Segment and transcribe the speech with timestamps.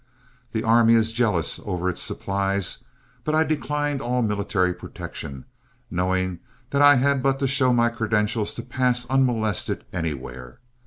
[0.51, 2.79] The army is jealous over its supplies,
[3.23, 5.45] but I declined all military protection,
[5.91, 6.39] knowing
[6.71, 10.57] that I had but to show my credentials to pass unmolested anywhere.